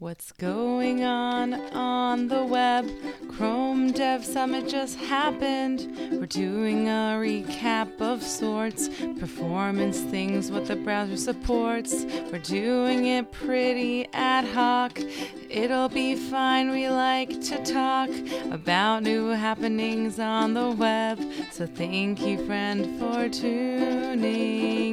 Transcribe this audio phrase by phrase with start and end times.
[0.00, 2.90] What's going on on the web?
[3.36, 5.94] Chrome Dev Summit just happened.
[6.12, 12.06] We're doing a recap of sorts, performance things, what the browser supports.
[12.32, 14.98] We're doing it pretty ad hoc.
[15.50, 16.70] It'll be fine.
[16.70, 18.08] We like to talk
[18.50, 21.20] about new happenings on the web.
[21.52, 24.89] So thank you, friend, for tuning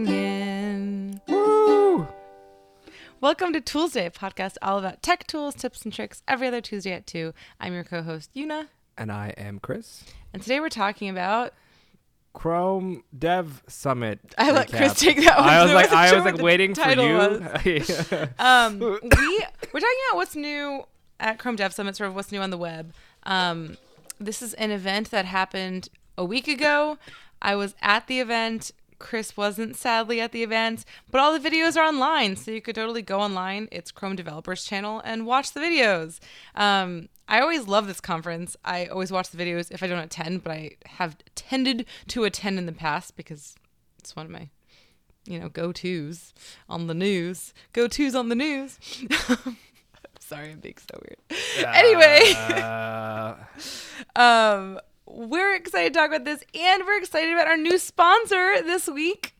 [3.20, 6.92] Welcome to Toolsday, a podcast all about tech tools, tips, and tricks every other Tuesday
[6.94, 7.34] at 2.
[7.60, 8.68] I'm your co host, Una,
[8.98, 10.04] And I am Chris.
[10.34, 11.54] and today we're talking about.
[12.34, 14.20] Chrome Dev Summit.
[14.38, 14.78] I let recap.
[14.78, 15.50] Chris take that one.
[15.50, 17.00] I was like, I was like waiting for you.
[18.40, 18.88] Um, we
[19.74, 20.84] we're talking about what's new
[21.20, 22.94] at Chrome Dev Summit, sort of what's new on the web.
[23.24, 23.78] Um,
[24.20, 27.00] this is an event that happened a week ago.
[27.42, 28.72] I was at the event.
[29.00, 32.76] Chris wasn't sadly at the event, but all the videos are online, so you could
[32.76, 33.68] totally go online.
[33.72, 36.20] It's Chrome Developers Channel and watch the videos.
[36.56, 38.56] Um, I always love this conference.
[38.64, 42.58] I always watch the videos if I don't attend, but I have tended to attend
[42.58, 43.56] in the past because
[44.00, 44.50] it's one of my
[45.26, 46.34] you know, go tos
[46.70, 47.54] on the news.
[47.74, 48.80] Go tos on the news.
[50.20, 51.76] Sorry, I'm being so weird.
[51.76, 53.36] Anyway, Uh,
[54.16, 58.88] um, we're excited to talk about this, and we're excited about our new sponsor this
[58.88, 59.36] week.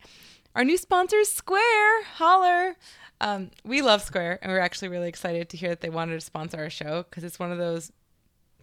[0.54, 2.04] Our new sponsor is Square.
[2.14, 2.76] Holler.
[3.20, 6.20] Um, we love Square, and we're actually really excited to hear that they wanted to
[6.20, 7.92] sponsor our show because it's one of those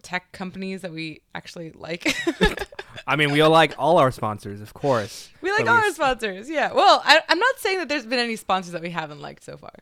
[0.02, 2.14] tech companies that we actually like.
[3.06, 5.28] I mean, we all like all our sponsors, of course.
[5.40, 6.48] We like all our sponsors.
[6.48, 6.72] Yeah.
[6.72, 9.56] Well, I, I'm not saying that there's been any sponsors that we haven't liked so
[9.56, 9.74] far.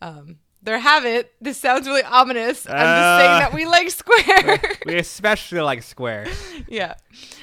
[0.00, 1.32] Um, there have it.
[1.40, 2.66] This sounds really ominous.
[2.66, 3.38] I'm just saying Uh.
[3.40, 4.60] that we like Square.
[4.86, 6.26] We especially like Square.
[6.68, 6.94] yeah.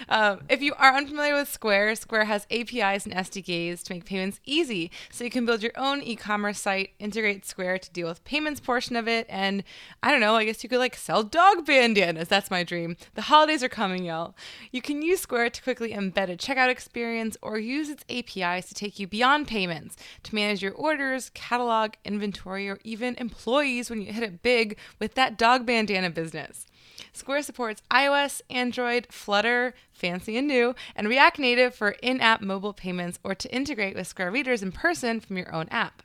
[0.09, 4.39] Um, if you are unfamiliar with Square, Square has APIs and SDKs to make payments
[4.45, 4.91] easy.
[5.11, 8.59] So you can build your own e commerce site, integrate Square to deal with payments
[8.59, 9.63] portion of it, and
[10.03, 12.27] I don't know, I guess you could like sell dog bandanas.
[12.27, 12.97] That's my dream.
[13.15, 14.35] The holidays are coming, y'all.
[14.71, 18.73] You can use Square to quickly embed a checkout experience or use its APIs to
[18.75, 24.11] take you beyond payments to manage your orders, catalog, inventory, or even employees when you
[24.13, 26.67] hit it big with that dog bandana business.
[27.13, 32.73] Square supports iOS, Android, Flutter, fancy and new, and React Native for in app mobile
[32.73, 36.03] payments or to integrate with Square readers in person from your own app.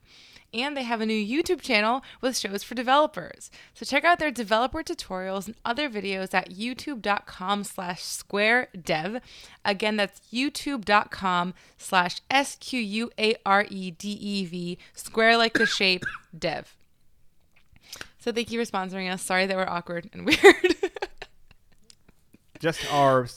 [0.55, 3.51] And they have a new YouTube channel with shows for developers.
[3.75, 9.21] So check out their developer tutorials and other videos at youtube.com slash square dev.
[9.65, 12.79] Again, that's youtube.com slash S-Q-U-A-R-E-D-E-V,
[14.95, 16.05] square like the shape,
[16.37, 16.77] dev.
[18.27, 19.23] So thank you for sponsoring us.
[19.23, 20.75] Sorry that we're awkward and weird.
[22.59, 23.29] Just our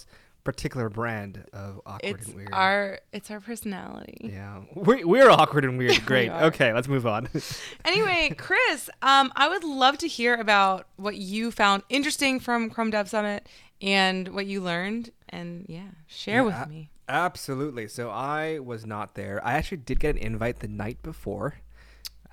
[0.43, 2.49] particular brand of awkward it's and weird.
[2.53, 4.31] our it's our personality.
[4.33, 6.03] yeah, we, we're awkward and weird.
[6.07, 6.29] Great.
[6.29, 6.45] are.
[6.45, 7.29] okay, let's move on.
[7.85, 12.89] Anyway, Chris, um, I would love to hear about what you found interesting from Chrome
[12.89, 13.47] Dev Summit
[13.83, 16.89] and what you learned, and yeah, share Yeah, with me.
[17.07, 17.87] Absolutely.
[17.87, 19.39] So I was not there.
[19.45, 21.59] I actually did get an invite the night before.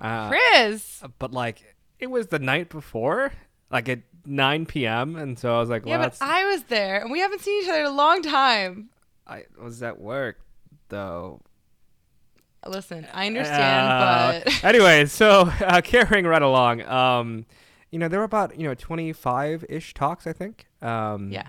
[0.01, 3.33] Uh, Chris, but like it was the night before,
[3.71, 5.15] like at 9 p.m.
[5.15, 7.63] And so I was like, yeah, but that's, I was there, and we haven't seen
[7.63, 8.89] each other in a long time.
[9.25, 10.39] I was at work
[10.89, 11.41] though.
[12.65, 17.45] Listen, I understand, Uh, but anyway, so uh, carrying right along, um,
[17.91, 20.65] you know, there were about you know 25 ish talks, I think.
[20.81, 21.47] Um, yeah,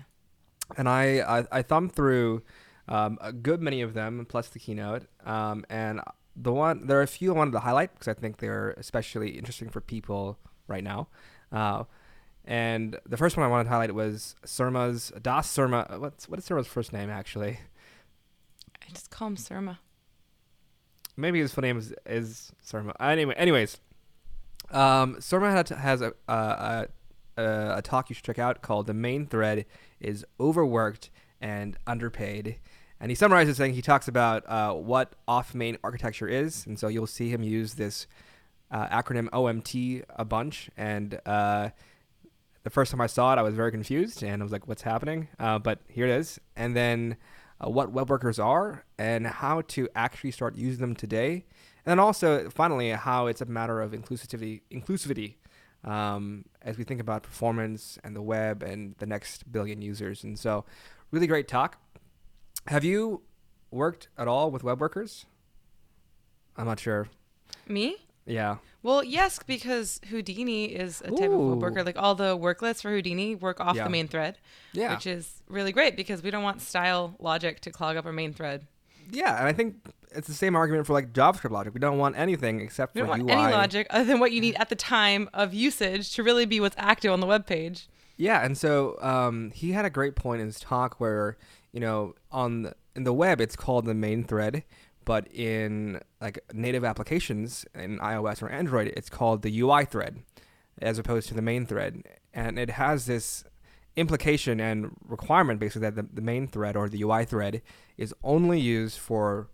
[0.77, 2.43] and I, I I thumbed through
[2.87, 5.07] um, a good many of them, plus the keynote.
[5.25, 5.99] Um, and
[6.41, 9.31] the one there are a few I wanted to highlight because I think they're especially
[9.31, 11.07] interesting for people right now.
[11.51, 11.83] Uh,
[12.45, 15.99] and the first one I wanted to highlight was Surma's Das Surma.
[15.99, 17.59] What's what is Surma's first name actually?
[18.81, 19.77] I just call him Surma.
[21.17, 22.93] Maybe his full name is, is Surma.
[22.99, 23.77] Anyway, anyways,
[24.71, 26.87] um, Surma had, has a, a,
[27.37, 29.65] a, a talk you should check out called "The Main Thread
[29.99, 31.09] is Overworked
[31.41, 32.55] and Underpaid,"
[32.99, 37.07] and he summarizes saying he talks about uh, what off-main architecture is, and so you'll
[37.07, 38.07] see him use this
[38.71, 41.69] uh, acronym OMT a bunch, and uh,
[42.63, 44.81] the first time I saw it, I was very confused, and I was like, "What's
[44.81, 47.17] happening?" Uh, but here it is, and then
[47.63, 51.45] uh, what web workers are and how to actually start using them today,
[51.85, 55.35] and then also finally how it's a matter of inclusivity, inclusivity,
[55.83, 60.23] um, as we think about performance and the web and the next billion users.
[60.23, 60.65] And so,
[61.11, 61.77] really great talk.
[62.69, 63.21] Have you
[63.71, 65.25] worked at all with web workers?
[66.55, 67.07] I'm not sure.
[67.67, 67.97] Me?
[68.27, 68.57] Yeah.
[68.83, 71.83] Well, yes, because Houdini is a type of web worker.
[71.83, 73.85] Like all the worklets for Houdini work off Yeah.
[73.85, 74.37] the main thread,
[74.71, 74.93] Yeah.
[74.93, 78.33] which is really great because we don't want style logic to clog up our main
[78.33, 78.67] thread.
[79.09, 79.77] Yeah, and I think
[80.11, 81.73] it's the same argument for like JavaScript logic.
[81.73, 83.31] We don't want anything except We don't want UI.
[83.31, 86.59] any logic other than what you need at the time of usage to really be
[86.59, 87.87] what's active on the web page.
[88.19, 91.37] Yeah, and so um, he had a great point in his talk where
[91.71, 94.65] you know on the, in the web it's called the main thread,
[95.05, 100.19] but in like native applications in iOS or Android it's called the UI thread,
[100.81, 103.45] as opposed to the main thread, and it has this
[103.95, 107.61] implication and requirement basically that the, the main thread or the UI thread
[107.97, 109.47] is only used for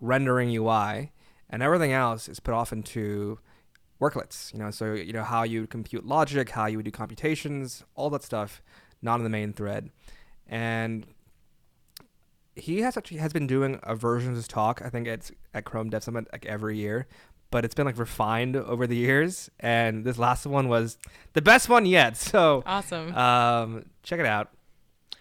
[0.00, 1.12] rendering UI,
[1.48, 3.38] and everything else is put off into
[4.02, 4.52] worklets.
[4.52, 8.10] You know, so you know how you compute logic, how you would do computations, all
[8.10, 8.60] that stuff,
[9.00, 9.90] not in the main thread.
[10.48, 11.06] And
[12.54, 14.82] he has actually has been doing a version of his talk.
[14.84, 17.06] I think it's at Chrome Dev Summit like every year,
[17.50, 19.50] but it's been like refined over the years.
[19.60, 20.98] And this last one was
[21.32, 22.16] the best one yet.
[22.32, 23.14] So Awesome.
[23.14, 24.50] um, check it out.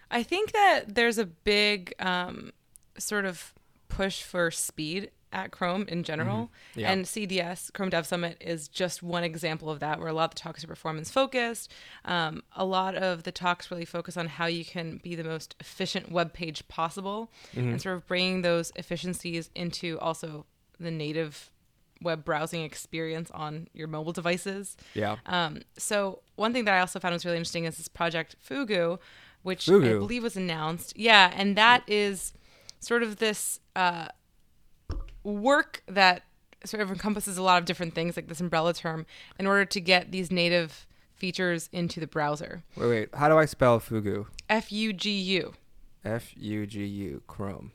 [0.09, 2.51] I think that there's a big um,
[2.97, 3.53] sort of
[3.87, 6.45] push for speed at Chrome in general.
[6.71, 6.79] Mm-hmm.
[6.79, 6.91] Yeah.
[6.91, 10.35] And CDS, Chrome Dev Summit, is just one example of that, where a lot of
[10.35, 11.71] the talks are performance focused.
[12.05, 15.55] Um, a lot of the talks really focus on how you can be the most
[15.59, 17.69] efficient web page possible Mm-hmm.
[17.69, 20.45] and sort of bringing those efficiencies into also
[20.79, 21.51] the native
[22.01, 24.75] web browsing experience on your mobile devices.
[24.93, 25.17] Yeah.
[25.25, 28.99] Um, so one thing that I also found was really interesting is this project Fugu,
[29.43, 30.97] which I believe was announced.
[30.97, 32.33] Yeah, and that is
[32.79, 34.07] sort of this uh,
[35.23, 36.23] work that
[36.63, 39.05] sort of encompasses a lot of different things, like this umbrella term,
[39.39, 40.85] in order to get these native
[41.15, 42.63] features into the browser.
[42.75, 43.09] Wait, wait.
[43.15, 44.27] How do I spell Fugu?
[44.49, 45.53] F U G U.
[46.03, 47.71] F U G U Chrome.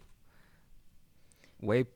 [1.61, 1.87] Web.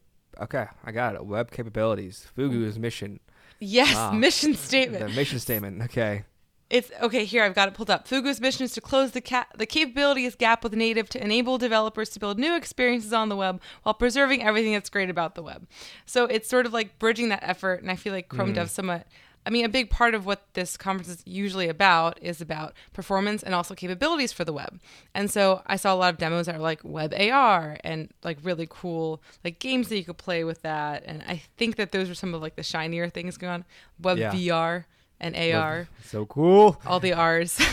[0.40, 1.26] Okay, I got it.
[1.26, 2.26] Web capabilities.
[2.36, 3.20] Fugu's mission.
[3.58, 4.12] Yes, Wow.
[4.12, 5.14] mission The statement.
[5.14, 5.82] mission statement.
[5.82, 6.24] Okay.
[6.70, 7.24] It's okay.
[7.24, 8.06] Here, I've got it pulled up.
[8.06, 12.10] Fugu's mission is to close the ca- the capabilities gap with native to enable developers
[12.10, 15.66] to build new experiences on the web while preserving everything that's great about the web.
[16.06, 18.54] So it's sort of like bridging that effort, and I feel like Chrome mm.
[18.54, 19.06] Dev Summit.
[19.44, 23.42] I mean, a big part of what this conference is usually about is about performance
[23.42, 24.80] and also capabilities for the web.
[25.14, 28.36] And so I saw a lot of demos that are like web AR and like
[28.42, 31.04] really cool like games that you could play with that.
[31.06, 33.64] And I think that those are some of like the shinier things going on.
[33.98, 34.32] Web Yeah.
[34.32, 34.84] VR
[35.20, 36.80] and AR So cool.
[36.86, 37.58] all the R's.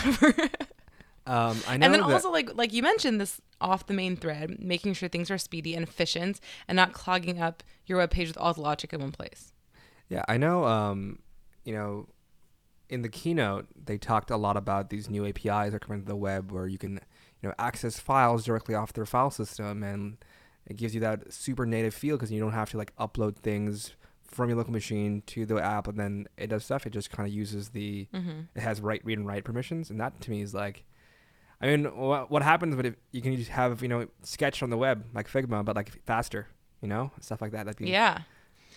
[1.26, 4.16] Um, I know and then that- also like like you mentioned this off the main
[4.16, 8.28] thread, making sure things are speedy and efficient and not clogging up your web page
[8.28, 9.52] with all the logic in one place.
[10.08, 10.64] Yeah, I know.
[10.64, 11.18] Um,
[11.66, 12.08] you know,
[12.88, 16.08] in the keynote, they talked a lot about these new APIs that are coming to
[16.08, 16.92] the web, where you can,
[17.42, 20.16] you know, access files directly off their file system, and
[20.64, 23.92] it gives you that super native feel because you don't have to like upload things
[24.28, 26.86] from your local machine to the app, and then it does stuff.
[26.86, 28.40] It just kind of uses the, Mm-hmm.
[28.54, 30.84] it has write, read, and write permissions, and that to me is like.
[31.60, 34.70] I mean, what, what happens But if you can just have you know Sketch on
[34.70, 36.46] the web like Figma, but like faster,
[36.80, 37.64] you know, stuff like that.
[37.66, 38.20] That'd be Yeah.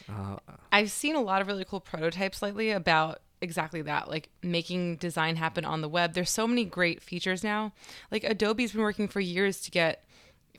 [0.10, 0.38] Uh,
[0.72, 5.36] I've seen a lot of really cool prototypes lately about exactly that, like making design
[5.36, 6.14] happen on the web.
[6.14, 7.72] There's so many great features now.
[8.10, 10.04] Like Adobe's been working for years to get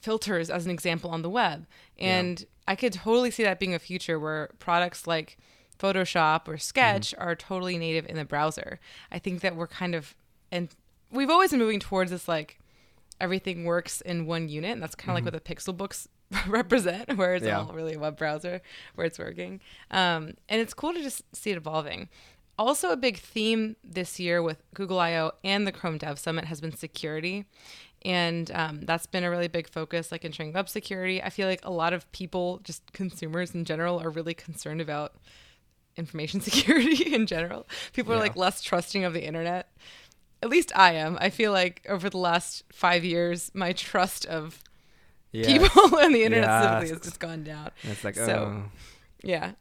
[0.03, 1.67] filters as an example on the web.
[1.99, 5.39] And I could totally see that being a future where products like
[5.79, 8.79] Photoshop or Sketch are totally native in the browser.
[9.11, 10.15] I think that we're kind of
[10.51, 10.69] and
[11.11, 12.59] we've always been moving towards this like
[13.21, 16.09] everything works in one unit, and that's kind of like what the Pixel books
[16.47, 17.61] represent, where it's Yeah.
[17.61, 18.61] all really a web browser
[18.95, 19.61] where it's working.
[19.91, 22.09] Um, and it's cool to just see it evolving.
[22.59, 26.61] Also, a big theme this year with Google I/O and the Chrome Dev Summit has
[26.61, 27.45] been security,
[28.05, 31.23] and um, that's been a really big focus, like ensuring web security.
[31.23, 35.15] I feel like a lot of people, just consumers in general, are really concerned about
[35.97, 37.69] information security in general.
[37.93, 39.71] People are like less trusting of the internet.
[40.43, 41.17] At least I am.
[41.21, 44.61] I feel like over the last five years, my trust of
[45.31, 47.71] yeah, people and the internet specifically has just gone down.
[47.85, 48.71] It's like, So, oh.
[49.23, 49.53] Yeah.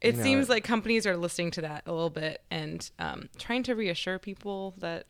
[0.00, 2.90] It You know, seems it- like companies are listening to that a little bit and
[2.98, 5.06] um, trying to reassure people that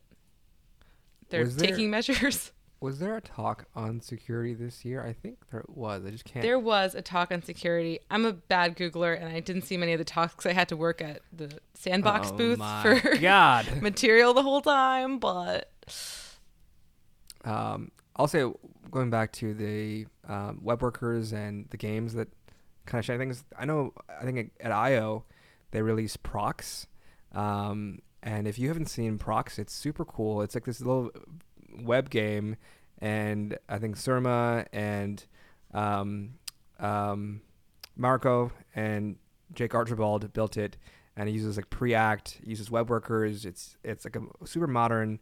[1.30, 2.52] they're there- taking measures.
[2.80, 5.02] Was there a talk on security this year?
[5.04, 6.04] I think there was.
[6.04, 6.42] I just can't.
[6.42, 8.00] There was a talk on security.
[8.10, 10.68] I'm a bad Googler and I didn't see many of the talks 'cause I had
[10.68, 13.80] to work at the sandbox Oh booth for God.
[13.80, 15.70] material the whole time, but
[17.44, 18.44] um, I'll say,
[18.90, 22.28] going back to the um, web workers and the games that
[22.86, 23.44] kind of shine things.
[23.58, 23.92] I know.
[24.08, 25.24] I think at I/O
[25.70, 26.86] they release PROXX,
[27.32, 30.42] um, and if you haven't seen PROXX, it's super cool.
[30.42, 31.10] It's like this little
[31.82, 32.56] web game,
[32.98, 35.24] and I think Surma and
[35.72, 36.34] um,
[36.78, 37.40] um,
[37.98, 39.16] Mariko and
[39.54, 40.76] Jake Archibald built it,
[41.16, 43.44] and it uses like Preact, uses web workers.
[43.44, 45.20] It's it's like a super modern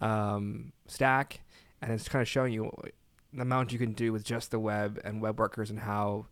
[0.00, 1.40] um, stack,
[1.82, 2.70] and it's kind of showing you
[3.32, 6.26] the amount you can do with just the web and web workers and how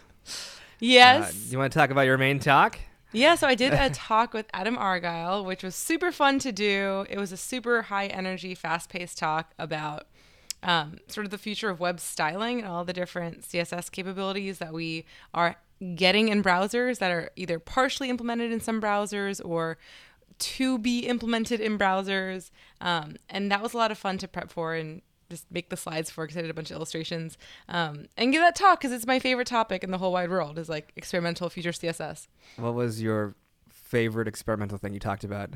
[0.80, 1.30] Yes.
[1.30, 2.78] Uh, you want to talk about your main talk?
[3.12, 7.06] Yeah, so I did a talk with Adam Argyle, which was super fun to do.
[7.08, 10.06] It was a super high energy, fast paced talk about
[10.62, 14.72] um, sort of the future of web styling and all the different CSS capabilities that
[14.72, 15.56] we are
[15.94, 19.78] getting in browsers that are either partially implemented in some browsers or
[20.38, 22.50] to be implemented in browsers.
[22.80, 25.76] Um, and that was a lot of fun to prep for and just make the
[25.76, 28.92] slides for because I did a bunch of illustrations um, and give that talk because
[28.92, 32.26] it's my favorite topic in the whole wide world is like experimental future CSS.
[32.56, 33.34] What was your
[33.70, 35.50] favorite experimental thing you talked about?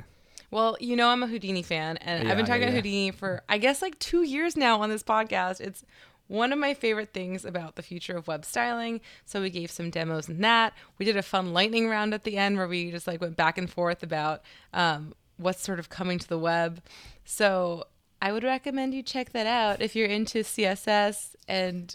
[0.51, 2.81] Well, you know I'm a Houdini fan, and Yeah, I've been yeah, talking about yeah.
[2.81, 5.61] Houdini for I guess like two years now on this podcast.
[5.61, 5.85] It's
[6.27, 9.01] one of my favorite things about the future of web styling.
[9.27, 10.73] So we gave some demos in that.
[10.99, 13.59] We did a fun lightning round at the end where we just like went back
[13.59, 16.81] and forth about um, what's sort of coming to the web.
[17.25, 17.85] So
[18.25, 21.95] I would recommend you check that out if you're into CSS and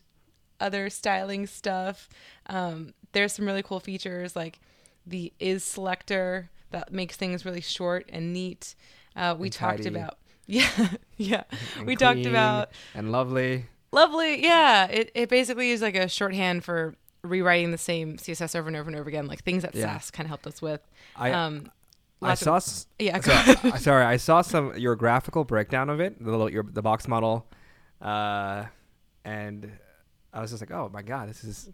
[0.60, 2.08] other styling stuff.
[2.46, 4.60] Um, there's some really cool features like
[5.08, 8.76] the is selector that makes things really short and neat.
[9.16, 9.90] Uh, we And talked tidy.
[9.90, 10.70] about yeah
[11.18, 11.44] yeah
[11.78, 13.66] And we talked about and lovely.
[13.92, 18.68] lovely yeah it, it basically is like a shorthand for rewriting the same css over
[18.68, 19.84] and over and over again like things that Yeah.
[19.98, 20.82] Sass kind of helped us with
[21.16, 21.72] I um
[22.22, 22.56] I lots of- saw.
[22.58, 23.20] s- yeah
[23.78, 24.04] sorry.
[24.06, 27.48] I- saw some your graphical breakdown of it, the little your the box model,
[28.02, 28.66] uh,
[29.24, 29.72] and
[30.34, 31.70] I was just like, oh my god, this is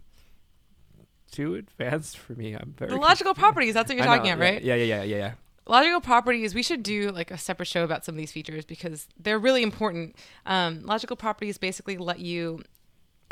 [1.30, 2.54] too advanced for me.
[2.54, 4.74] I'm very the logical properties that's what you're I know, talking about yeah, right Yeah,
[4.76, 5.32] yeah, yeah, yeah, yeah.
[5.66, 9.08] logical properties we should do like a separate show about some of these features because
[9.18, 10.14] they're really important
[10.46, 12.62] um, logical properties basically let you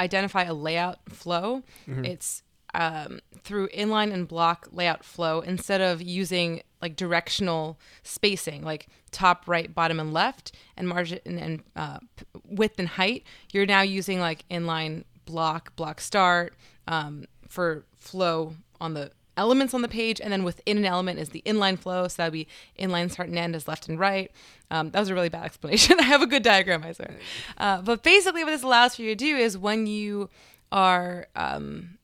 [0.01, 2.05] identify a layout flow Mm-hmm.
[2.05, 2.43] it's
[2.75, 9.45] um, through inline and block layout flow instead of using like directional spacing like top
[9.47, 11.99] right bottom and left and margin and, uh,
[12.45, 13.25] width and height.
[13.53, 16.55] You're now using like inline block block start
[16.87, 21.31] um, for flow on the elements on the page and then within an element is
[21.31, 22.47] the inline flow so that would be
[22.79, 24.31] inline start and end as left and right.
[24.71, 25.99] Um, that was a really bad explanation.
[25.99, 27.17] I have a good diagram i swear.
[27.57, 30.29] Uh, but basically what this allows for you to do is when you
[30.71, 31.97] are um,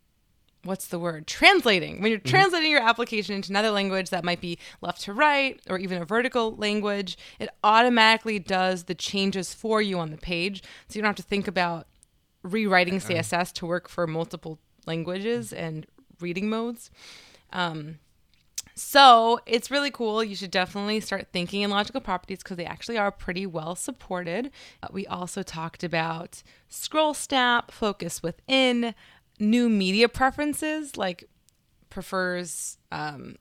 [0.65, 1.27] what's the word?
[1.27, 2.01] Translating.
[2.01, 5.79] When you're translating your application into another language that might be left to right or
[5.79, 10.63] even a vertical language it automatically does the changes for you on the page.
[10.89, 11.87] So you don't have to think about
[12.43, 15.87] rewriting css to work for multiple languages and
[16.21, 16.91] reading modes.
[17.53, 17.99] Um,
[18.75, 20.25] so it's really cool.
[20.25, 24.51] You should definitely start thinking in logical properties because they actually are pretty well supported.
[24.83, 28.95] Uh, we also talked about scroll snap, focus within,
[29.41, 31.25] new media preferences like
[31.89, 33.37] prefers um,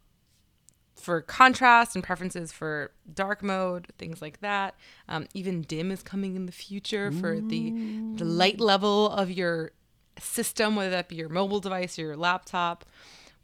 [0.96, 4.76] for contrast and preferences for dark mode, things like that.
[5.08, 7.72] Um, even dim is coming in the future for the
[8.16, 9.72] the light level of your
[10.20, 12.86] system, whether that be your mobile device or your laptop.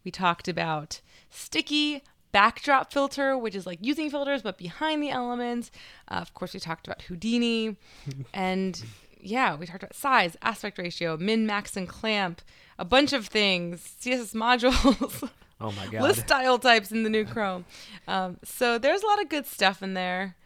[0.04, 5.70] We talked about sticky backdrop filter, which is like using filters but behind the elements.
[6.08, 7.76] Uh, of course, we talked about Houdini,
[8.34, 8.84] and
[9.26, 12.40] yeah, we talked about size, aspect ratio, min, max, and clamp,
[12.78, 15.28] a bunch of things, CSS modules.
[15.58, 16.02] Oh my god.
[16.02, 17.64] list style types in the new Chrome.
[18.06, 20.36] Um, so there's a lot of good stuff in there.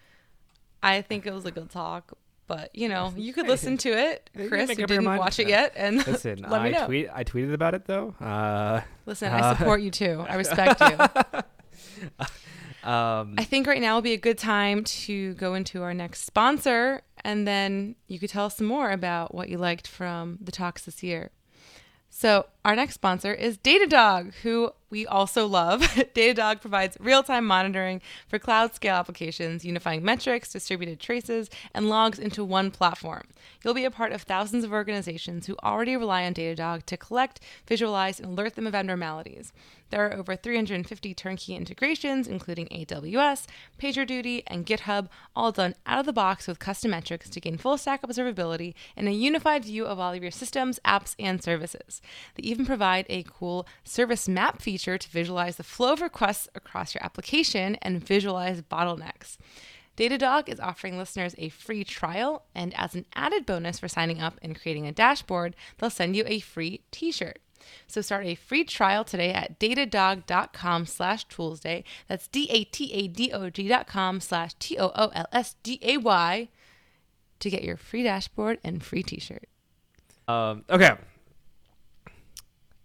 [0.84, 2.12] I think it was a good talk,
[2.46, 4.68] but you know, you could listen to it, Chris.
[4.68, 6.86] make You up your didn't watch it yet, and Listen, let I me know.
[6.86, 8.14] tweet I tweeted about it though.
[8.20, 10.24] Uh, Listen, Uh, I support you too.
[10.28, 10.96] I respect you.
[12.88, 16.24] um, I think right now would be a good time to go into our next
[16.24, 20.52] sponsor, and then you could tell us some more about what you liked from the
[20.52, 21.30] talks this year.
[22.08, 25.80] So, our next sponsor is Datadog, who we also love.
[26.14, 32.18] Datadog provides real time monitoring for cloud scale applications, unifying metrics, distributed traces, and logs
[32.18, 33.22] into one platform.
[33.64, 37.40] You'll be a part of thousands of organizations who already rely on Datadog to collect,
[37.66, 39.52] visualize, and alert them of abnormalities.
[39.90, 43.46] There are over 350 turnkey integrations, including AWS,
[43.80, 47.76] PagerDuty, and GitHub, all done out of the box with custom metrics to gain full
[47.76, 52.00] stack observability and a unified view of all of your systems, apps, and services.
[52.36, 56.94] They even provide a cool service map feature to visualize the flow of requests across
[56.94, 59.36] your application and visualize bottlenecks.
[59.96, 64.38] Datadog is offering listeners a free trial, and as an added bonus for signing up
[64.40, 67.38] and creating a dashboard, they'll send you a free t-shirt.
[67.86, 71.84] So start a free trial today at datadog.com slash toolsday.
[72.08, 76.48] That's D-A-T-A-D-O-G dot com slash T-O-O-L-S-D-A-Y
[77.40, 79.48] to get your free dashboard and free t-shirt.
[80.28, 80.96] Um, okay.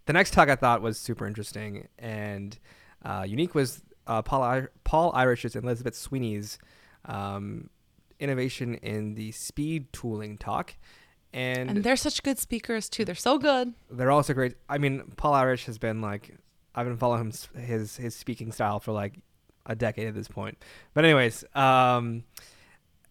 [0.06, 2.58] The next talk I thought was super interesting and
[3.04, 6.58] uh, unique was uh, Paul, I- Paul Irish's and Elizabeth Sweeney's
[7.04, 7.70] um,
[8.18, 10.74] innovation in the speed tooling talk.
[11.32, 13.04] And, And they're such good speakers too.
[13.04, 13.74] They're so good.
[13.90, 14.54] they're also great.
[14.68, 16.36] I mean, Paul Irish has been like,
[16.74, 19.18] I've been following him, his his speaking style for like
[19.66, 20.62] a decade at this point.
[20.94, 22.24] But anyways, um,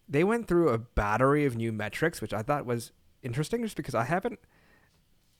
[0.08, 3.94] they went through a battery of new metrics, which I thought was interesting, just because
[3.94, 4.38] I haven't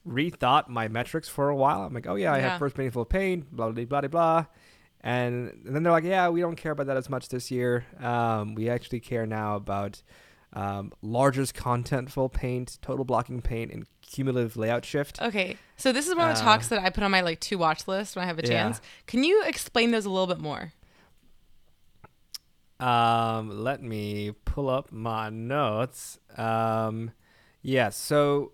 [0.07, 1.83] rethought my metrics for a while.
[1.83, 2.51] I'm like, oh yeah, I Yeah.
[2.51, 4.47] have first meaningful paint, blah blah blah blah blah.
[5.01, 7.85] And then they're like, yeah, we don't care about that as much this year.
[8.01, 10.03] Um, we actually care now about
[10.53, 15.21] um, largest contentful paint, total blocking paint, and cumulative layout shift.
[15.21, 15.57] Okay.
[15.77, 17.57] So this is one of the Uh, talks that I put on my like to
[17.57, 18.49] watch list when I have a Yeah.
[18.49, 18.81] chance.
[19.07, 20.73] Can you explain those a little bit more?
[22.79, 26.19] Um, let me pull up my notes.
[26.37, 27.13] Um,
[27.63, 28.53] yeah, so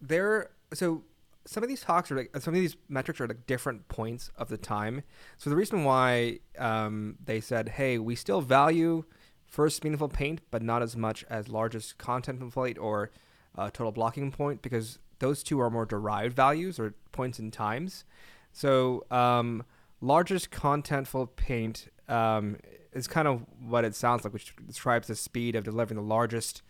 [0.00, 1.04] there, so
[1.46, 4.48] some of these talks are like some of these metrics are like different points of
[4.48, 5.02] the time.
[5.38, 9.04] So the reason why um, they said, hey, we still value
[9.46, 13.10] first meaningful paint, but not as much as largest contentful paint or
[13.58, 18.04] uh, total blocking point, because those two are more derived values or points in times.
[18.52, 19.64] So um,
[20.00, 22.58] largest contentful paint um,
[22.92, 26.62] is kind of what it sounds like, which describes the speed of delivering the largest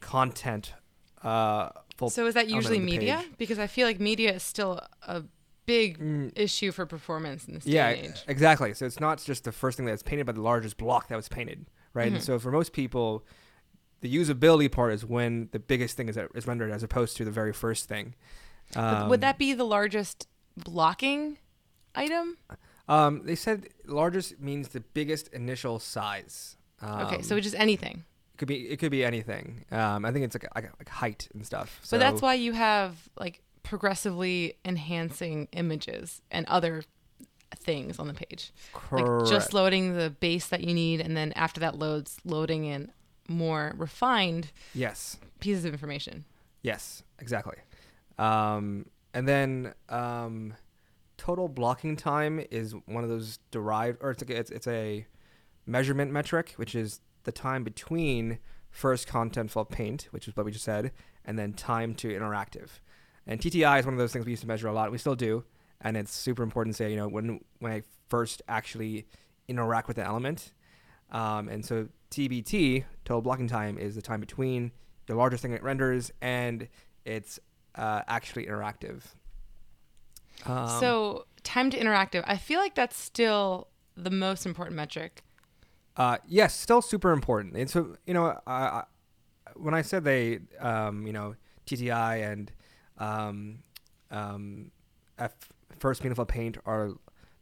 [0.00, 0.74] content.
[1.22, 3.18] Uh, full So is that usually media?
[3.18, 3.32] page.
[3.36, 5.24] Because I feel like media is still a
[5.66, 8.24] big Mm, issue for performance in this day yeah, and age.
[8.26, 8.72] exactly.
[8.72, 11.28] So it's not just the first thing that's painted, but the largest block that was
[11.28, 12.10] painted, right?
[12.10, 12.14] Mhm.
[12.16, 13.26] And so for most people,
[14.00, 17.30] the usability part is when the biggest thing is, is rendered, as opposed to the
[17.30, 18.14] very first thing.
[18.76, 21.36] Um, would that be the largest blocking
[21.94, 22.38] item?
[22.88, 26.56] Um, they said largest means the biggest initial size.
[26.80, 28.04] Um, okay, so just anything.
[28.38, 29.64] Could be it could be anything.
[29.70, 31.80] Um, I think it's like like, like height and stuff.
[31.82, 36.84] So but that's why you have like progressively enhancing images and other
[37.54, 38.52] things on the page.
[38.90, 42.90] Like just loading the base that you need and then after that loads loading in
[43.28, 46.24] more refined yes, pieces of information.
[46.62, 47.56] yes, exactly.
[48.18, 50.54] Um, and then um,
[51.16, 55.06] total blocking time is one of those derived, or it's like it's it's a
[55.66, 58.38] measurement metric, which is the time between
[58.70, 60.92] first contentful paint, which is what we just said,
[61.24, 62.68] and then time to interactive.
[63.26, 64.90] And TTI is one of those things we used to measure a lot.
[64.90, 65.44] We still do,
[65.80, 69.06] and it's super important to say, you know, when when I first actually
[69.48, 70.52] interact with the element.
[71.10, 74.72] Um, and so TBT, total blocking time, is the time between
[75.06, 76.68] the largest thing it renders and
[77.04, 77.40] it's
[77.74, 79.02] uh, actually interactive.
[80.46, 82.22] Um, so time to interactive.
[82.26, 85.22] I feel like that's still the most important metric.
[85.98, 87.56] Uh, yes, still super important.
[87.56, 88.84] And so, you know, I, I,
[89.56, 91.34] when I said they, um, you know,
[91.66, 92.52] TTI and
[92.98, 93.58] um,
[94.12, 94.70] um,
[95.18, 95.32] F,
[95.80, 96.92] first meaningful paint are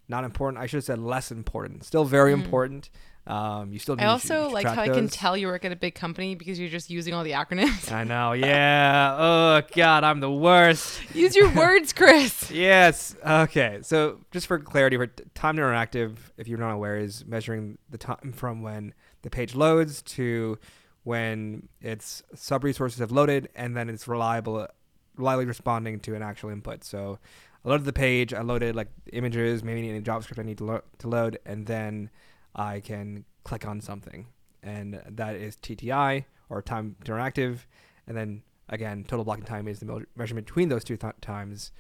[0.09, 0.63] not important.
[0.63, 1.85] I should have said less important.
[1.85, 2.45] Still very Mhm.
[2.45, 2.91] important.
[3.27, 3.97] Um, you still.
[3.99, 6.69] I also like how I can tell you work at a big company because you're
[6.69, 7.91] just using all the acronyms.
[7.91, 8.35] I know.
[8.35, 9.17] Yeah.
[9.19, 11.01] oh God, I'm the worst.
[11.15, 12.51] Use your words, Chris.
[12.53, 13.17] Yes.
[13.27, 13.81] Okay.
[13.83, 17.99] So just for clarity, for time to interactive, if you're not aware, is measuring the
[17.99, 20.57] time from when the page loads to
[21.03, 24.69] when its sub resources have loaded, and then it's reliable,
[25.17, 26.85] reliably responding to an actual input.
[26.85, 27.19] So
[27.67, 30.83] I loaded the page, I loaded like images, maybe any JavaScript I need to, lo-
[30.99, 32.11] to load, and then
[32.55, 34.29] I can click on something,
[34.63, 37.67] and that is TTI or time interactive,
[38.07, 41.73] and then again, total blocking time is the measurement between those two th- times.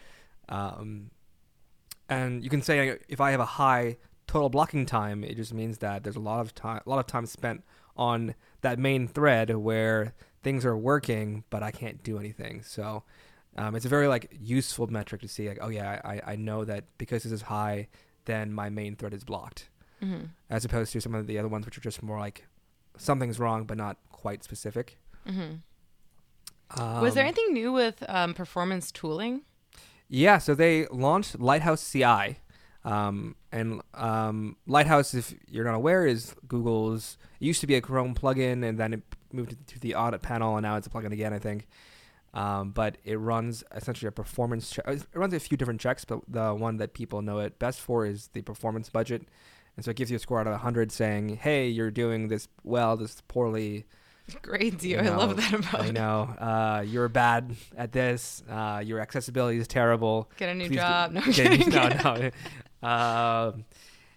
[0.48, 1.10] Um,
[2.08, 3.96] and you can say if I have a high
[4.26, 7.06] total blocking time, it just means that there's a lot of time, a lot of
[7.06, 7.62] time spent
[7.96, 12.62] on that main thread where things are working, but I can't do anything.
[12.62, 13.04] So
[13.58, 16.64] Um, it's a very like useful metric to see like oh yeah I, I know
[16.64, 17.88] that because this is high
[18.26, 19.68] then my main thread is blocked
[20.02, 20.26] Mm-hmm.
[20.50, 22.46] as opposed to some of the other ones which are just more like
[22.98, 24.98] something's wrong but not quite specific.
[25.26, 25.54] Mm-hmm.
[27.02, 29.42] Was there Um, anything new with um, performance tooling?
[30.08, 32.38] Yeah, so they launched Lighthouse CI.
[32.84, 37.18] Um, and um, Lighthouse, if you're not aware, is Google's.
[37.40, 40.56] It used to be a Chrome plugin, and then it moved to the audit panel,
[40.56, 41.66] and now it's a plugin again, I think.
[42.36, 44.84] Um, but it runs essentially a performance check.
[44.86, 48.04] It runs a few different checks, but the one that people know it best for
[48.04, 49.22] is the performance budget.
[49.76, 52.48] And so it gives you a score out of 100 saying, hey, you're doing this
[52.62, 53.86] well, this poorly.
[54.42, 54.96] Grades you.
[55.00, 55.92] you I love that about You it.
[55.92, 58.42] know, uh, you're bad at this.
[58.50, 60.30] Uh, your accessibility is terrible.
[60.36, 61.12] Get a new Please job.
[61.12, 61.68] No, Get-
[62.04, 62.30] no,
[62.82, 62.88] no.
[62.88, 63.64] Um,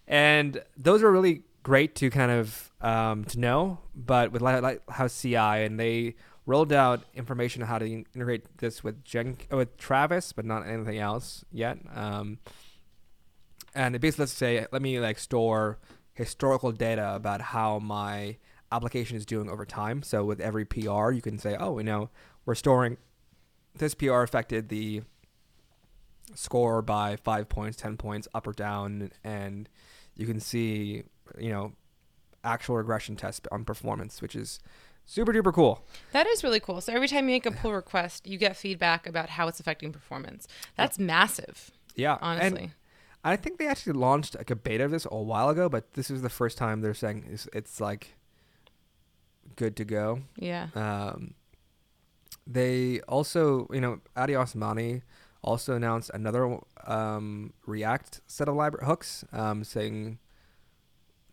[0.08, 3.80] and those are really great to kind of um, to know.
[3.96, 6.16] But with Light- Lighthouse CI, and they
[6.50, 10.98] rolled out information on how to integrate this with uh, with Travis, but not anything
[10.98, 11.78] else yet.
[11.94, 12.40] Um,
[13.76, 15.78] and it basically let's say let me like store
[16.16, 18.38] historical data about how my
[18.72, 20.02] application is doing over time.
[20.02, 22.10] So with every PR, you can say, oh, you know,
[22.48, 22.98] we're storing
[23.76, 25.04] this PR affected the
[26.34, 29.70] score by five points, ten points, up or down, and
[30.16, 31.04] you can see,
[31.38, 31.74] you know,
[32.44, 34.60] actual regression tests on performance, which is
[35.10, 35.84] super duper cool.
[36.12, 36.82] That is really cool.
[36.82, 39.92] So every time you make a pull request, you get feedback about how it's affecting
[39.92, 40.48] performance.
[40.76, 42.64] That's massive, Yeah, honestly.
[42.64, 42.72] And
[43.24, 46.12] I think they actually launched like a beta of this a while ago, but this
[46.12, 48.16] is the first time they're saying it's, it's like
[49.56, 50.22] good to go.
[50.38, 50.68] yeah.
[50.76, 51.34] Um,
[52.46, 55.02] they also, you know, Addy Osmani
[55.44, 60.18] also announced another um, React set of library hooks, um, saying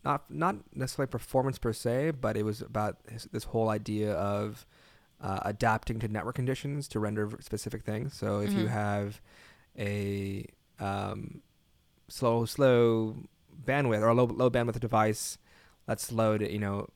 [0.07, 4.65] not not necessarily performance per se, but it was about his, this whole idea of
[5.21, 8.13] uh, adapting to network conditions to render specific things.
[8.13, 8.71] So if you Mhm.
[8.83, 9.21] have
[9.77, 10.45] a
[10.79, 11.41] um,
[12.07, 13.15] slow slow
[13.65, 15.37] bandwidth or a low low bandwidth device,
[15.87, 16.87] let's load you know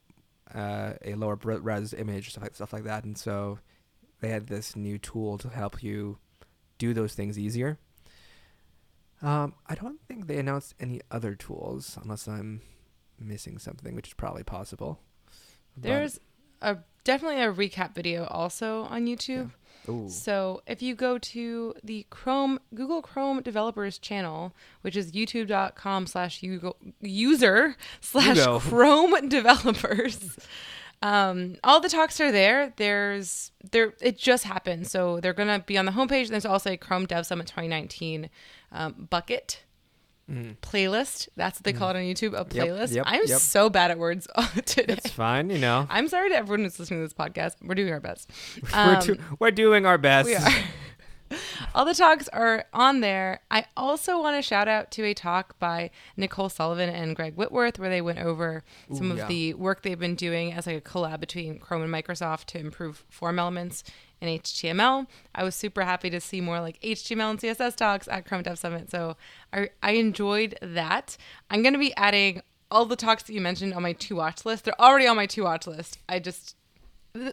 [0.53, 1.35] uh, a lower
[1.69, 3.59] res image stuff like stuff like that, and so
[4.19, 6.17] they had this new tool to help you
[6.77, 7.77] do those things easier.
[9.21, 12.61] Um, I don't think they announced any other tools, unless I'm
[13.21, 14.99] missing something, which is probably possible.
[15.75, 16.19] But- There's
[16.61, 19.51] a definitely a recap video also on YouTube.
[19.89, 20.07] Ooh.
[20.09, 26.43] So if you go to the Chrome Google Chrome developers channel, which is youtube.com slash
[27.01, 28.37] user slash.
[28.61, 30.37] Chrome developers,
[31.01, 32.73] um, all the talks are there.
[32.77, 34.87] There's there it just happened.
[34.87, 36.29] So they're gonna be on the homepage.
[36.29, 38.29] There's also a Chrome Dev Summit 2019
[38.71, 39.63] um, bucket
[40.31, 40.57] Mhm.
[40.61, 41.27] playlist.
[41.35, 42.93] That's what they call it on YouTube, a playlist.
[42.93, 43.39] yep, I'm yep.
[43.39, 44.27] so bad at words
[44.65, 44.93] today.
[44.93, 45.87] It's fine, you know.
[45.89, 47.55] I'm sorry to everyone who's listening to this podcast.
[47.61, 48.29] We're doing our best.
[48.63, 50.27] we're, Um, do- we're doing our best.
[50.27, 50.49] we are.
[51.73, 53.39] All the talks are on there.
[53.49, 57.79] I also want to shout out to a talk by Nicole Sullivan and Greg Whitworth
[57.79, 59.27] where they went over some Ooh, of yeah.
[59.27, 63.05] the work they've been doing as like a collab between Chrome and Microsoft to improve
[63.09, 63.85] form elements
[64.21, 65.07] in HTML.
[65.33, 68.57] I was super happy to see more like HTML and CSS talks at Chrome Dev
[68.59, 68.91] Summit.
[68.91, 69.17] So
[69.51, 71.17] I, I enjoyed that.
[71.49, 74.45] I'm going to be adding all the talks that you mentioned on my to watch
[74.45, 74.65] list.
[74.65, 75.97] They're already on my to watch list.
[76.07, 76.55] I just,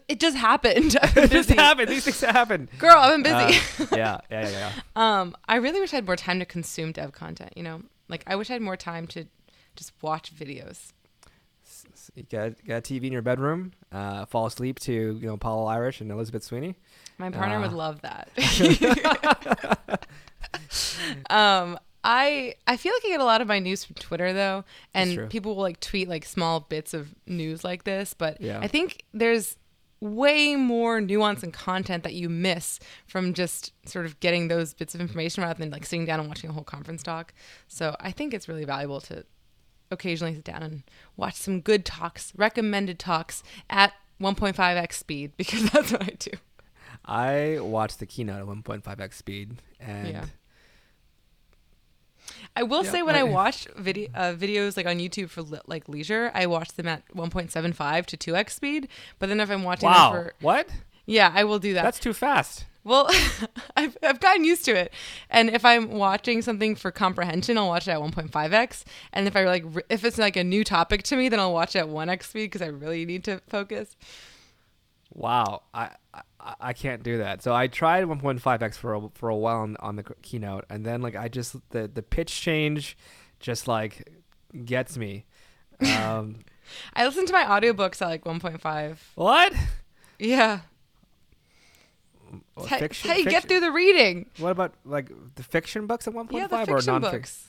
[0.08, 0.96] it just happened.
[1.14, 1.54] This busy.
[1.54, 1.88] happened.
[1.88, 2.68] These things happen.
[2.78, 3.60] Girl, I've been busy.
[3.84, 4.72] Uh, yeah, yeah, yeah, yeah.
[4.96, 7.52] Um, I really wish I had more time to consume dev content.
[7.54, 9.26] You know, like I wish I had more time to
[9.76, 10.92] just watch videos.
[11.98, 13.72] S- s- You got, got a TV in your bedroom.
[13.92, 16.76] Uh, fall asleep to you know Paul Irish and Elizabeth Sweeney.
[17.18, 17.62] My partner Uh.
[17.62, 18.30] would love that.
[21.30, 24.64] um, I I feel like I get a lot of my news from Twitter though,
[24.94, 28.14] and people will like tweet like small bits of news like this.
[28.14, 28.60] But Yeah.
[28.60, 29.56] I think there's
[30.00, 34.94] way more nuance and content that you miss from just sort of getting those bits
[34.94, 37.34] of information rather than like sitting down and watching a whole conference talk.
[37.66, 39.24] So I think it's really valuable to
[39.90, 40.82] occasionally sit down and
[41.16, 46.30] watch some good talks, recommended talks at 1.5x speed because that's what I do.
[47.04, 48.46] I watched the keynote at
[48.82, 50.24] 1.5x speed, and Yeah.
[52.56, 55.42] I will Yeah, say when I, I- watch video uh, videos like on YouTube for
[55.42, 58.88] li- like leisure, I watch them at 1.75 to 2x speed.
[59.18, 60.68] But then if I'm watching wow, them for what?
[61.06, 61.82] yeah, I will do that.
[61.82, 62.66] That's too fast.
[62.88, 63.08] Well,
[63.76, 64.92] I've I've gotten used to it.
[65.30, 68.84] And if I'm watching something for comprehension, I'll watch it at 1.5x.
[69.12, 71.76] And if I like if it's like a new topic to me, then I'll watch
[71.76, 73.96] it at 1x speed because I really need to focus.
[75.12, 76.22] Wow, I, I
[76.60, 77.42] I can't do that.
[77.42, 81.02] So I tried 1.5x for a, for a while on, on the keynote, and then
[81.02, 82.96] like I just the the pitch change,
[83.38, 84.10] just like
[84.64, 85.26] gets me.
[85.80, 86.40] Um,
[86.94, 88.96] I listen to my audiobooks at like 1.5.
[89.14, 89.52] what?
[90.18, 90.62] Yeah.
[92.30, 94.26] Well, It's how- it's fiction- how you get through the reading.
[94.38, 97.00] What about like the fiction books at one point Yeah, the five or fiction non
[97.02, 97.48] books.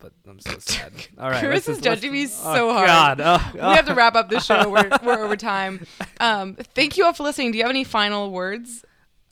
[0.00, 0.92] But I'm so sad.
[1.18, 2.86] All right, Chris is judging me oh, so hard.
[2.86, 3.94] God, oh, we have to oh.
[3.94, 4.68] wrap up the show.
[4.70, 5.86] We're, we're over time.
[6.18, 7.52] Um, thank you all for listening.
[7.52, 8.82] Do you have any final words?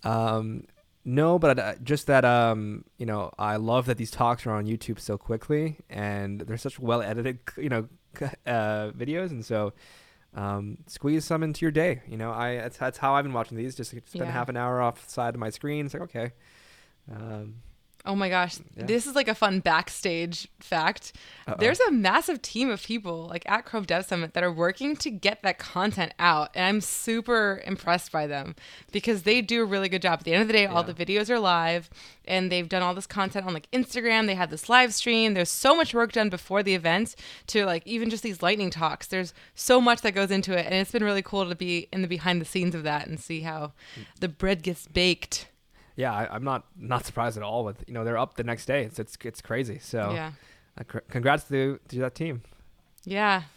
[0.04, 0.64] Um,
[1.06, 4.66] no, but uh, just that um, you know, I love that these talks are on
[4.66, 7.88] YouTube so quickly, and they're such well edited, you know,
[8.46, 9.72] uh, videos, and so
[10.40, 12.02] um, squeeze some into your day.
[12.08, 13.74] You know, I that's, that's how I've been watching these.
[13.74, 14.24] Just spend Yeah.
[14.30, 15.86] half an hour off the side of my screen.
[15.86, 16.32] It's like okay.
[17.14, 17.56] Um,
[18.08, 18.86] Oh my gosh, Yeah.
[18.86, 21.12] this is like a fun backstage fact.
[21.46, 21.56] Uh-oh.
[21.60, 25.10] There's a massive team of people like at Chrome Dev Summit that are working to
[25.10, 28.56] get that content out, and I'm super impressed by them
[28.92, 30.20] because they do a really good job.
[30.20, 31.90] At the end of the day, all the videos are live,
[32.24, 34.26] and they've done all this content on like Instagram.
[34.26, 35.34] They had this live stream.
[35.34, 37.14] There's so much work done before the event
[37.48, 39.06] to like even just these lightning talks.
[39.06, 42.00] There's so much that goes into it, and it's been really cool to be in
[42.00, 43.72] the behind the scenes of that and see how
[44.20, 45.48] the bread gets baked.
[45.98, 47.64] Yeah, I, I'm not not surprised at all.
[47.64, 48.84] With you know, they're up the next day.
[48.84, 49.78] It's it's it's crazy.
[49.80, 50.32] So Yeah,
[50.80, 52.42] uh, cr- congrats to to that team.
[53.04, 53.42] yeah.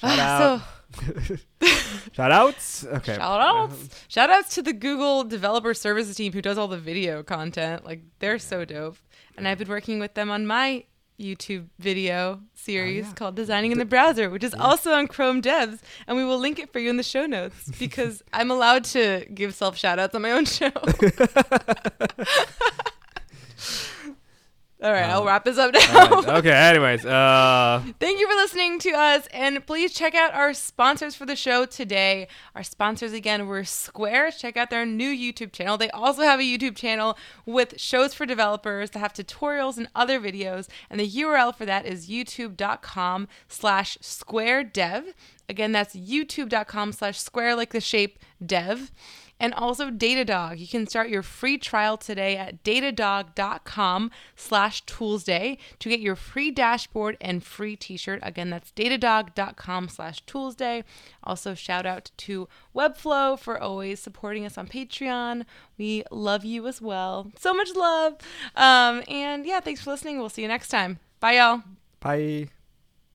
[0.00, 0.62] Shout out.
[2.12, 2.84] Shout outs.
[2.84, 3.14] Okay.
[3.16, 4.04] Shout outs.
[4.08, 7.84] Shout outs to the Google developer services team who does all the video content.
[7.84, 8.96] Like they're so dope.
[9.36, 10.84] And I've been working with them on my
[11.20, 13.14] YouTube video series Oh, yeah.
[13.14, 15.80] called Designing in the Browser, which is also on Chrome Devs.
[16.06, 19.26] And we will link it for you in the show notes because I'm allowed to
[19.32, 20.70] give self shout outs on my own show.
[24.82, 26.08] All right, I'll Um, wrap this up now.
[26.08, 26.50] Right, Okay.
[26.52, 31.26] Anyways, uh, Thank you for listening to us, and please check out our sponsors for
[31.26, 32.28] the show today.
[32.54, 34.30] Our sponsors again were Square.
[34.32, 35.76] Check out their new YouTube channel.
[35.76, 40.18] They also have a YouTube channel with shows for developers that have tutorials and other
[40.18, 45.12] videos, and the URL for that is youtube.com slash square dev.
[45.48, 48.90] Again, that's youtube.com slash square like the shape dev.
[49.40, 50.58] And also Datadog.
[50.58, 56.50] You can start your free trial today at datadog.com slash toolsday to get your free
[56.50, 58.20] dashboard and free t-shirt.
[58.22, 60.84] Again, that's datadog.com slash toolsday.
[61.24, 65.44] Also, shout out to Webflow for always supporting us on Patreon.
[65.78, 67.32] We love you as well.
[67.38, 68.16] So much love.
[68.54, 70.18] Um, and yeah, thanks for listening.
[70.18, 70.98] We'll see you next time.
[71.18, 71.62] Bye, y'all.
[72.00, 72.50] bye.